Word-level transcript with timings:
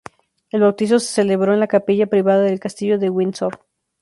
El 0.49 0.61
bautizo 0.61 0.97
se 0.99 1.13
celebró 1.13 1.53
en 1.53 1.59
la 1.59 1.67
capilla 1.67 2.07
privada 2.07 2.41
del 2.41 2.59
Castillo 2.59 2.97
de 2.97 3.11
Windsor. 3.11 3.67